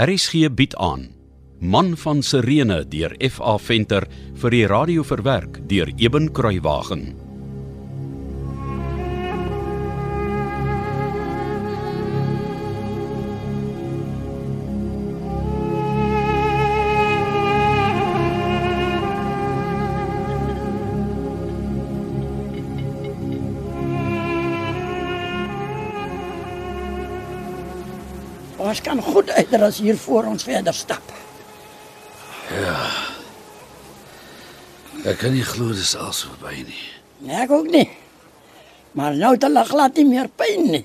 [0.00, 1.10] RSG bied aan
[1.60, 4.06] Man van Sirene deur FA Venter
[4.40, 7.29] vir die radio verwerk deur Eben Kruiwagen.
[28.60, 31.12] Ons kan goed uit as hier voor ons verder stap.
[35.00, 36.86] Ek kan nie glo dis al so verby nie.
[37.24, 37.86] Nee, ek ook nie.
[38.98, 40.84] Maar nou te lag laat nie meer pyn nie.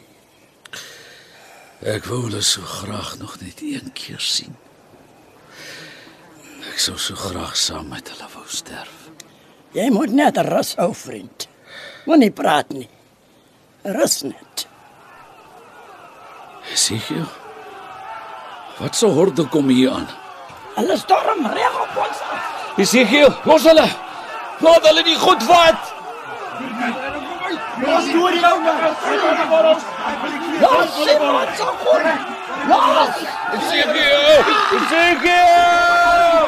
[1.83, 4.55] Ek wou hulle so graag nog net een keer sien.
[6.71, 9.09] Ek sou so graag saam met hulle wou sterf.
[9.75, 11.49] Jy moet net rus, ou vriend.
[12.07, 12.87] Moenie praat nie.
[13.83, 14.69] Rus net.
[16.71, 17.44] Seker.
[18.77, 20.07] Wat so horde kom hier aan?
[20.75, 22.77] Hulle storm reg op ons af.
[22.77, 23.87] Esegiel, los hulle.
[24.59, 25.93] Laat hulle nie goed vat.
[27.85, 28.03] Los
[31.05, 32.05] Simon so goed.
[32.67, 33.15] Los!
[33.55, 34.43] Esegiel!
[34.77, 36.45] Esegiel!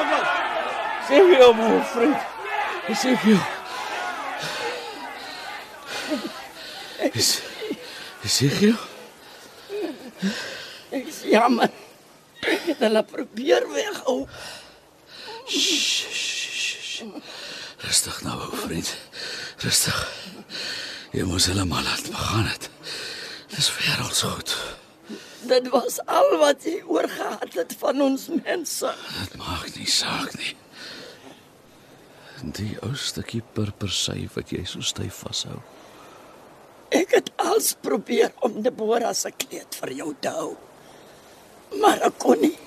[1.04, 2.16] Esegiel, my vriend.
[2.88, 3.40] Esegiel.
[7.14, 7.42] Is
[8.24, 8.78] Esegiel?
[10.92, 11.70] Ek is jammer.
[12.68, 14.28] Het hulle probeer weghou.
[17.78, 18.90] Rustig nou, ou vriend.
[19.64, 20.02] Rustig.
[21.16, 22.70] Jy moes hulle maar laat begaan het.
[23.56, 24.58] Dis wêreldsgoed.
[25.48, 28.92] Dit was al wat jy oorgehad het van ons mense.
[29.22, 30.54] Dit maak nie saak nie.
[32.60, 35.62] Die ou stukkie purpersy wat jy so styf vashou.
[36.92, 40.56] Ek het als probeer om Deborah se kleed vir jou te hou.
[41.82, 42.58] Maar ek kon nie.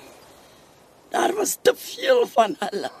[1.11, 2.91] Daar was te veel van hulle.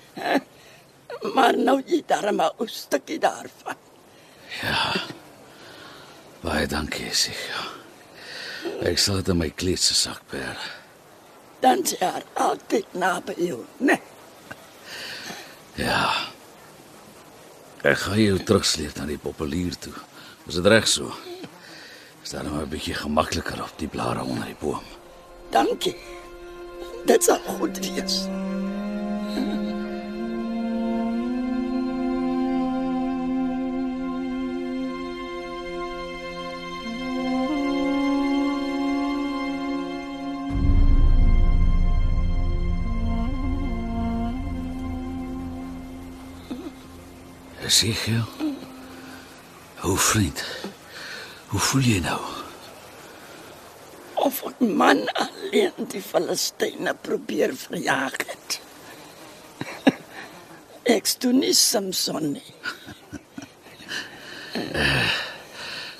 [1.34, 3.78] maar nou jy daar maar 'n stukkie daarvan.
[6.40, 7.62] Baie dankie, sê ja.
[8.88, 10.56] Ek sal dit in my kleed se sak bær.
[11.60, 13.98] Dan sy haar altyd naby jou, né?
[15.76, 16.08] Ja.
[17.84, 19.92] Ek gaan jou terugsleep na die populier toe.
[20.48, 21.12] Is dit reg so?
[22.30, 24.82] Is daar nou 'n bietjie gemakliker op die blare onder die boom?
[25.50, 25.96] Dankie.
[27.04, 28.26] Dit sal goed wees.
[47.64, 48.24] Esegiel.
[49.76, 50.44] Hoe vriend.
[51.50, 52.20] Hoe voel jy nou?
[54.14, 58.60] Of 'n man alleen die Filistyne probeer verjaag het.
[60.96, 62.52] Ek steun nie Samson nie.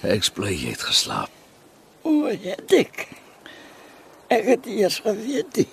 [0.02, 1.30] Ek bly jy het geslaap.
[2.02, 3.08] O, het ek.
[4.32, 5.56] Ek het eers geweet.
[5.56, 5.68] nie.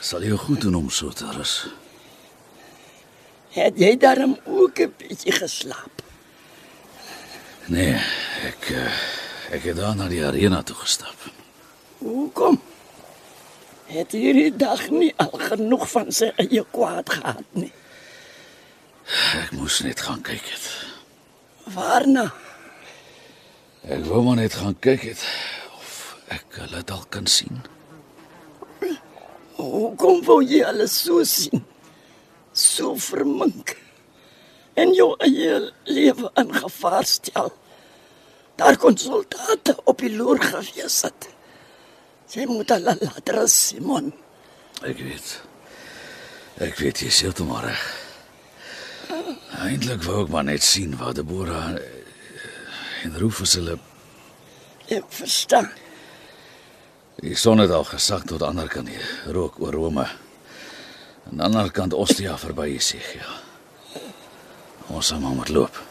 [0.00, 1.66] Sal jou goed doen om so te rus.
[3.50, 5.99] Het jy daarom ook 'n bietjie geslaap?
[7.70, 7.94] Nee,
[8.48, 8.94] ek eh,
[9.54, 11.26] ek het daar na die arena toe gestap.
[12.02, 12.56] Hoekom?
[13.90, 17.70] Het hierdie dag nie al genoeg van sy eie kwaad gehad nie.
[19.38, 20.66] Ek moes net gaan kyk het.
[21.70, 22.26] Waarna?
[23.86, 25.22] Ek wou maar net gaan kyk het
[25.78, 25.92] of
[26.34, 27.62] ek hulle dalk kan sien.
[29.60, 31.62] Hoekom wou jy alles so sien?
[32.50, 33.76] So vermink.
[34.74, 37.52] En jou eie lewe in gevaar stel.
[38.60, 41.28] Daar kon soldate op die loer gewees het.
[42.30, 44.12] Jy moet hulle laat rus, Simon.
[44.86, 45.32] Ek weet.
[46.60, 47.82] Ek weet jy sê dit maar reg.
[49.64, 53.78] Eintlik wou ek maar net sien waar Deborah eh, en Rufus hulle
[54.90, 55.68] Ek verstaan.
[57.20, 60.06] die son het al gesak tot aan die ander kant die rook oor Rome.
[61.26, 63.39] Aan die ander kant Ostia verby sê ja.
[64.90, 65.82] Ons sal maar moet loop.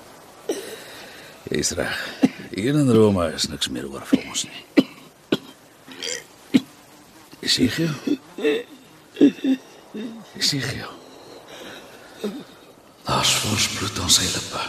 [1.50, 2.00] Jy's reg.
[2.52, 4.86] Hier in Rome is niks meer oor vir ons nie.
[7.40, 7.94] Esegiel.
[10.38, 10.92] Esegiel.
[13.08, 14.64] Daar's voorspoed aan sy lippe.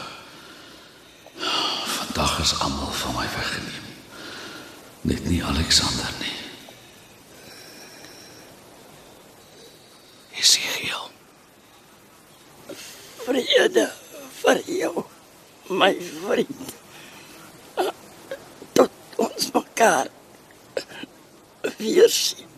[1.99, 3.88] Vandag is almal van my weggeneem.
[5.11, 6.37] Net nie Alexander nie.
[10.38, 11.11] Esegiel.
[13.26, 13.91] Vrede
[14.41, 15.05] vir jou,
[15.70, 16.75] my vriend.
[18.72, 20.06] Tot ons mekaar
[21.76, 22.49] weer sien.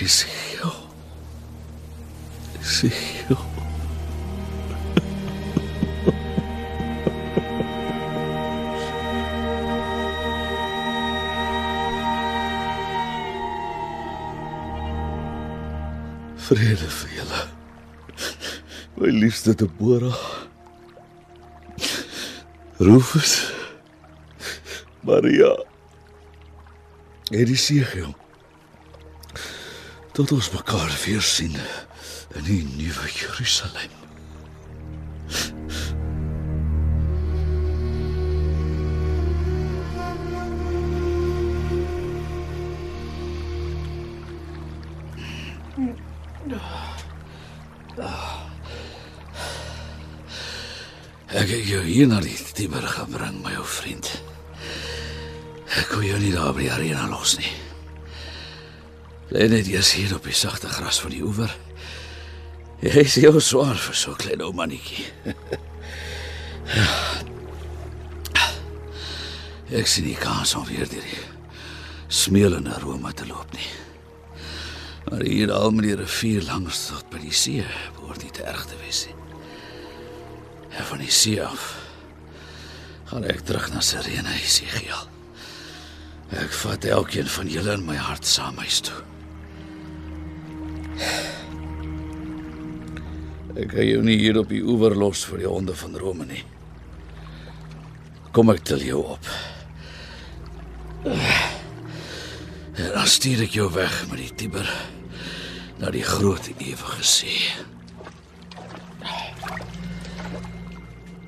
[0.00, 0.74] Ezekiel.
[2.60, 3.52] Ezekiel.
[16.44, 17.42] Vrede vir julle.
[19.00, 20.18] My liefste Deborah.
[22.76, 23.52] Rufus.
[25.00, 25.54] Maria.
[27.30, 28.12] Eliseo.
[30.12, 31.56] Tot ons mekaar weer sien
[32.36, 34.03] in die nuwe Jerusalem.
[51.44, 54.08] Ek het jou hier na die Tiber gebring, my ou vriend.
[55.76, 57.52] Ek kon jou nie daar by die arena los nie.
[59.28, 61.52] Lê net eers hier op die sagte gras van die oewer.
[62.80, 65.04] Jy is jou swaar vir so 'n klein ou mannetjie.
[69.80, 71.02] Ek sien nie kans om weer die
[72.08, 73.68] smeelende Rome te loop nie.
[75.10, 77.66] Maar hier al met die rivier langs tot by die see
[78.00, 79.23] behoort nie te erg te wees nie.
[80.74, 81.72] En van die see af
[83.10, 85.02] gaan ek terug na Sirene, Esegiel.
[86.34, 89.02] Ek vat elkeen van julle in my hart saam huis toe.
[93.54, 96.42] Ek kan jou nie hier op die oewer los vir die honde van Rome nie.
[98.34, 99.28] Kom ek tel jou op.
[102.74, 104.66] En dan stuur ek jou weg met die Tiber
[105.78, 107.38] na die groot ewige see.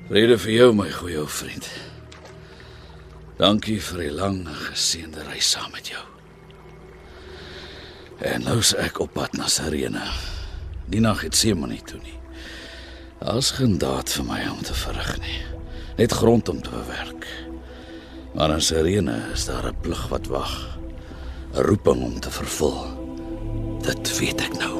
[0.07, 1.65] Vrede vir jou my goeie ou vriend.
[3.35, 6.03] Dankie vir die lang geseënde reis saam met jou.
[8.23, 10.05] En nou is ek op pad na Sirene.
[10.87, 12.15] Die nag het seema nie toe nie.
[13.19, 15.41] Daar's geen daad vir my om te verrig nie.
[15.99, 17.27] Net grond om te bewerk.
[18.31, 20.55] Maar in Sirene is daar 'n plig wat wag.
[21.51, 22.79] 'n Roeping om te vervul.
[23.83, 24.76] Dit weet ek nou.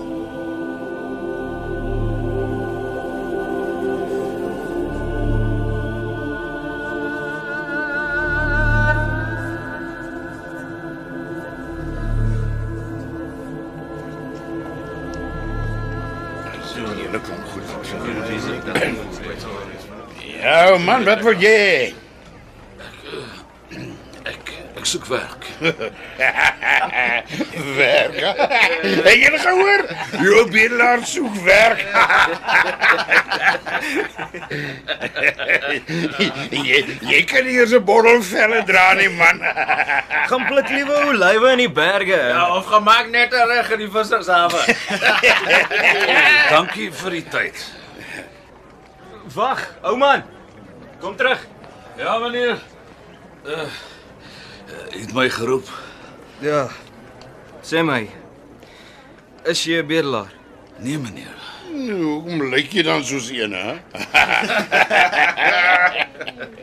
[20.78, 21.94] Ja, man, wat wil jy?
[24.30, 25.48] Ek ek soek werk.
[27.80, 28.20] werk.
[28.84, 29.82] Het jy dit gehoor?
[30.22, 31.82] Jou bedelaar soek werk.
[36.68, 39.42] jy jy kan nie eens 'n bottel velle dra nie, man.
[40.30, 42.22] Gaan pluk liewe olywe in die berge.
[42.38, 44.62] Ja, of gemaak net reg in die vissershawe.
[46.54, 47.58] Dankie vir die tyd.
[49.34, 50.37] Wag, ou man.
[51.00, 51.48] Kom terug.
[51.98, 52.58] Ja, meneer.
[53.46, 53.60] Uh,
[54.90, 55.70] het my geroep.
[56.40, 56.68] Ja.
[57.62, 58.10] Sê my.
[59.46, 60.32] Is jy 'n bedelaar?
[60.78, 61.36] Nee, meneer.
[61.72, 63.78] Hoekom lyk jy dan soos een, hè?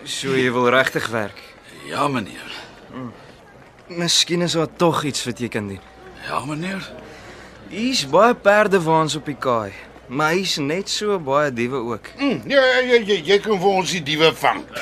[0.04, 1.40] So jy wil regtig werk.
[1.88, 2.52] Ja, meneer.
[3.86, 5.80] Miskien is daar tog iets wat jy kan doen.
[6.26, 6.90] Ja, meneer.
[7.68, 9.72] Hier's baie perdewaans op die kaai,
[10.08, 12.10] maar hier's net so baie diewe ook.
[12.18, 14.64] Hm, ja, ja, jy jy kan vir ons die diewe vang.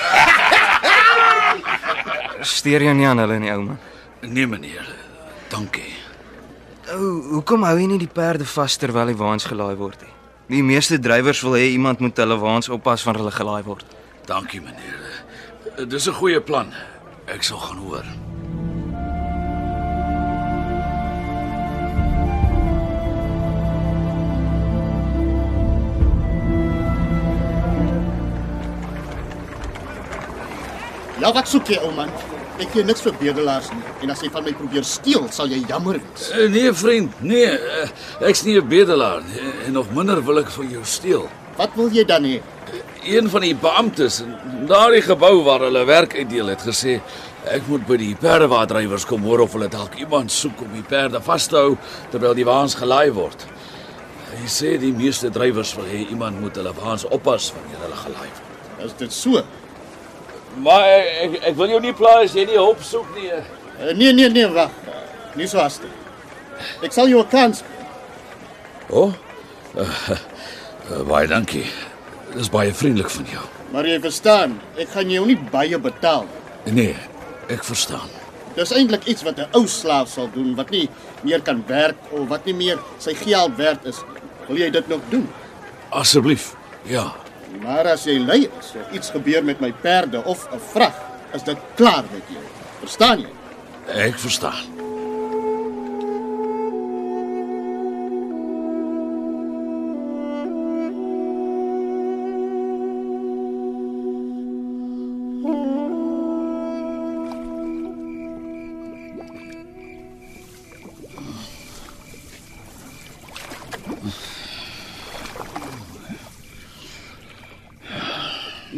[2.56, 3.78] Steur jou nie aan hulle nie, ou man.
[4.20, 4.88] Nee, meneer.
[5.50, 5.92] Dankie.
[6.92, 10.10] Ou, hoekom hou jy nie die perde vas terwyl die waans gelaai word nie?
[10.52, 13.86] Die meeste drywers wil hê iemand moet hulle waans oppas wanneer hulle gelaai word.
[14.26, 15.00] Dankie, meneer.
[15.88, 16.74] Dis 'n goeie plan.
[17.26, 18.04] Ek sal gaan hoor.
[31.22, 32.08] Ja, wat soek jy, ou man?
[32.58, 33.82] Ek gee niks vir bedelaars nie.
[34.02, 36.24] En as jy van my probeer steel, sal jy jammer wees.
[36.34, 37.14] Uh, nee, vriend.
[37.22, 37.84] Nee, uh,
[38.26, 41.28] ek's nie 'n bedelaar nie en nog minder wil ek van jou steel.
[41.56, 42.40] Wat wil jy dan hê?
[43.06, 47.00] Een van die beamptes in daardie gebou waar hulle werk uitdeel het gesê
[47.46, 51.20] ek moet by die perdewaardrywers kom hoor of hulle dalk iemand soek om die perde
[51.20, 51.76] vas te hou
[52.10, 53.46] terwyl die waans gelaai word.
[54.42, 58.30] Hy sê die meeste drywers wil hê iemand moet hulle waans oppas wanneer hulle gelaai
[58.30, 58.86] word.
[58.86, 59.42] Is dit so?
[60.60, 60.88] Maar
[61.24, 63.30] ek ek wil jou nie pla as jy nie hulp soek nie.
[63.32, 64.70] Uh, nee, nee, nee, wag.
[65.36, 65.90] Nie so hastig.
[66.84, 67.64] Ek sal jou 'n kans.
[68.90, 69.02] O.
[69.02, 69.12] Oh,
[69.76, 70.10] uh,
[70.90, 71.66] uh, baie dankie.
[72.34, 73.44] Dis baie vriendelik van jou.
[73.72, 76.26] Maar jy verstaan, ek gaan jou nie baie betaal
[76.64, 76.72] nie.
[76.72, 76.96] Nee,
[77.48, 78.08] ek verstaan.
[78.54, 80.88] Dis eintlik iets wat 'n ou slaaf sal doen wat nie
[81.22, 84.04] meer kan werk of wat nie meer sy geld werd is.
[84.48, 85.28] Wil jy dit nog doen?
[85.88, 86.54] Asseblief.
[86.84, 87.12] Ja.
[87.60, 90.96] Maar as jy lui is of iets gebeur met my perde of 'n vrag,
[91.34, 92.44] is dit klaar met jou.
[92.80, 93.32] Verstaan jy?
[93.86, 94.81] Ek verstaan.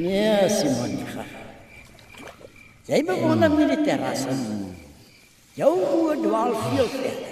[0.05, 0.97] Nee, Simon.
[0.97, 1.31] nie gaan.
[2.85, 4.73] Jy bewonder nie die terrasse nie.
[5.57, 7.31] Jou oë dwaal veel verder.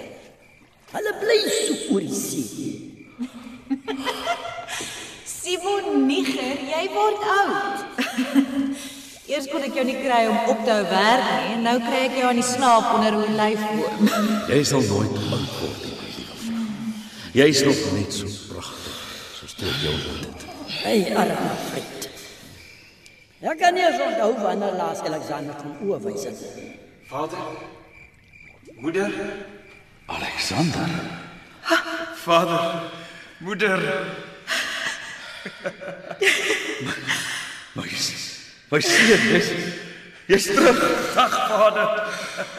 [0.93, 2.71] Hulle bly soek oor die see.
[5.33, 7.85] Simon Niger, jy word oud.
[9.29, 12.01] Eers kon ek jou nie kry om op te hou werk nie en nou kry
[12.09, 14.09] ek jou aan die slaap onder 'n olyfboom.
[14.49, 17.35] Jy sal nooit oud word nie, liewe vriend.
[17.39, 18.97] Jy's nog net so pragtig
[19.39, 20.41] soos toe jou ontmoet het.
[20.83, 22.02] Hey, arme vriend.
[23.43, 26.39] Ja, kan jy so onthou wanneer laas Alexander kom oorwys het?
[27.09, 27.39] Vader.
[28.79, 29.11] Moeder.
[30.05, 30.89] Alexander,
[32.23, 32.81] Vader.
[33.37, 33.81] Moeder.
[37.75, 37.83] my
[38.71, 39.49] my seun, jy's
[40.31, 40.79] jy's terug.
[41.15, 41.89] Dag Vader.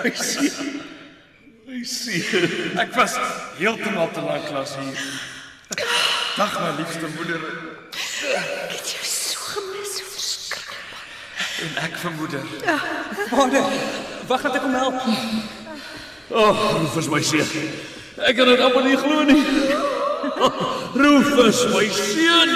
[0.03, 0.83] My seun.
[1.65, 2.77] My seun.
[2.85, 3.17] Ek was
[3.57, 5.01] heeltemal te lank klas hier.
[6.37, 7.41] Dag my liefste moeder
[7.95, 11.03] Ek het jou so gemis, so verskriklik.
[11.65, 12.45] En ek vir moeder.
[13.31, 13.65] Vader,
[14.29, 15.01] wag dat ek hom help.
[16.35, 17.49] Oh, Rufus my seun.
[18.25, 19.43] Ek kan dit amper nie glo nie.
[20.35, 20.61] Oh,
[20.99, 22.55] Rufus my seun.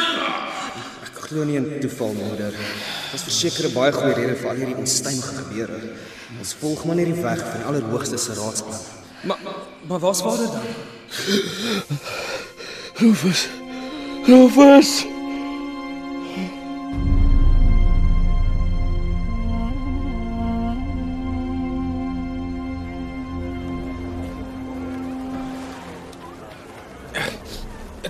[1.07, 2.55] Ek glo nie in toeval, moeder.
[2.57, 5.81] Dit was verseker 'n baie goeie rede vir al hierdie onstuimige gebeure.
[6.39, 8.81] Ons volg maar net die weg van die Allerhoogste se raadsplan.
[9.25, 9.39] Maar
[9.89, 10.67] maar waar's vader dan?
[13.01, 13.49] Rufus.
[14.27, 15.18] Rufus.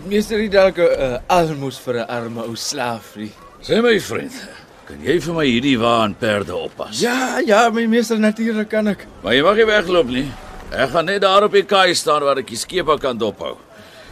[0.08, 3.32] Meester nie dalk 'n uh, almoes vir 'n arme ou slaaf nie.
[3.62, 4.32] Sê my vriend,
[4.86, 7.00] kan jy vir my hierdie wa en perde oppas?
[7.00, 9.06] Ja, ja, my meester natuurlik kan ek.
[9.22, 10.28] Maar jy mag nie wegloop nie.
[10.72, 13.56] Ek gaan net daar op die kaai staan waar ek die skepe kan dophou.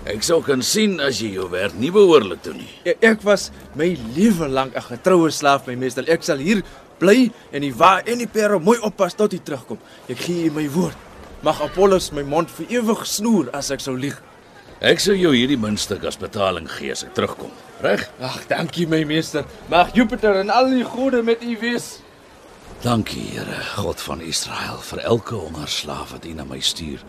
[0.07, 2.71] Ek sou kan sien as jy jou werk nie behoorlik doen nie.
[2.85, 6.05] Ek, ek was my lewe lank 'n getroue slaaf, my meester.
[6.09, 6.62] Ek sal hier
[6.99, 9.79] bly en die wa en die perde mooi oppas tot hy terugkom.
[10.09, 10.97] Ek gee u my woord.
[11.43, 14.17] Mag Apollos my mond vir ewig snoer as ek sou lieg.
[14.85, 17.52] Ek sou jou hierdie muntstuk as betaling gee as ek terugkom.
[17.80, 18.02] Reg?
[18.21, 19.47] Ag, dankie my meester.
[19.73, 22.02] Mag Jupiter en al die gode met u wees.
[22.85, 27.00] Dankie, Here, God van Israel, vir elke hongerslaaf wat U na my stuur,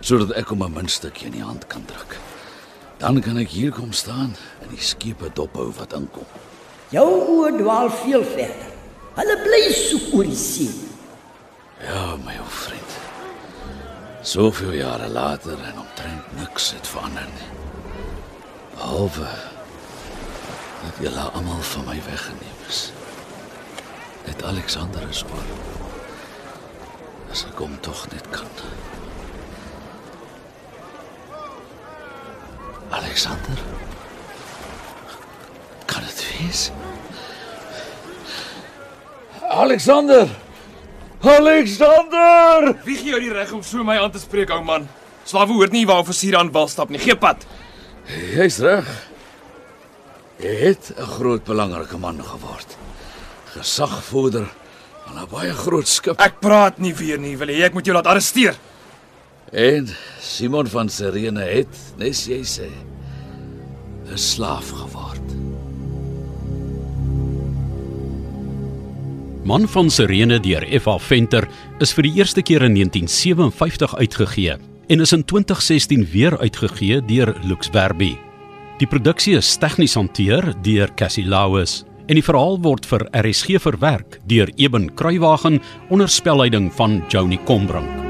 [0.00, 2.16] sodat ek hom 'n muntstukkie in die hand kan druk.
[2.98, 6.26] Dan kan ek hier kom staan en die skepe dophou wat inkom.
[6.90, 8.70] Jou oë dwaal veel verder.
[9.16, 10.70] Hulle bly soek oor die see.
[11.82, 12.85] Ja, my ou vriend.
[14.26, 17.50] Soveel jare later en omtrent niks het verander nie.
[18.74, 19.28] Behalwe
[20.82, 22.80] dat julle almal van my weggeneem is.
[24.24, 25.46] Net Alexander is oor.
[27.30, 28.50] As ek hom tog net kan.
[32.98, 33.62] Alexander?
[35.86, 36.64] Kan dit wees?
[39.62, 40.26] Alexander!
[41.20, 42.74] Alexander!
[42.84, 44.88] Wie gee jou die reg om so my aan te spreek, ou man?
[45.26, 47.00] Slawe hoort nie waar offisier aan wal stap nie.
[47.02, 47.46] Gee pad.
[48.36, 48.86] Jy's reg.
[50.38, 52.76] Jy het 'n groot belangrike man geword.
[53.56, 54.46] Gesagvoerder
[55.06, 56.20] van 'n baie groot skip.
[56.20, 57.36] Ek praat nie weer nie.
[57.36, 58.54] Wil jy ek moet jou laat arresteer?
[59.52, 59.88] En
[60.20, 62.70] Simon van Sirene het, nes jy sê,
[64.10, 65.45] 'n slaaf geword.
[69.46, 70.96] Man van Sirene deur F.A.
[70.98, 71.44] Venter
[71.78, 74.56] is vir die eerste keer in 1957 uitgegee
[74.90, 78.16] en is in 2016 weer uitgegee deur Lux Verbi.
[78.80, 84.18] Die produksie is tegnies hanteer deur Cassie Lauis en die verhaal word vir RSG verwerk
[84.26, 85.60] deur Eben Kruiwagen
[85.94, 88.05] onder spelleiding van Joni Combrink.